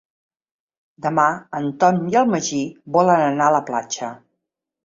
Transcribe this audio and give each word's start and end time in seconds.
Demà 1.05 1.25
en 1.59 1.69
Tom 1.83 2.01
i 2.13 2.19
en 2.23 2.31
Magí 2.37 2.65
volen 2.97 3.25
anar 3.29 3.51
a 3.51 3.55
la 3.61 3.63
platja. 3.73 4.11